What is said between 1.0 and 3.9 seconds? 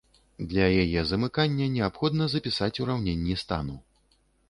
замыкання неабходна запісаць ураўненні стану.